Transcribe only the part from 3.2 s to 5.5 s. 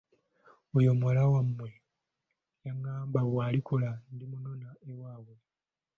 bw'alikula ndimunona ewaabwe.